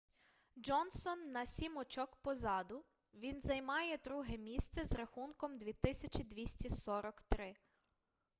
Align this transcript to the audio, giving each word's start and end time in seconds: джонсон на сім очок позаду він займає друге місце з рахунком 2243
джонсон 0.61 1.19
на 1.31 1.45
сім 1.45 1.77
очок 1.77 2.15
позаду 2.15 2.83
він 3.13 3.41
займає 3.41 3.97
друге 3.97 4.37
місце 4.37 4.83
з 4.85 4.91
рахунком 4.95 5.57
2243 5.57 7.55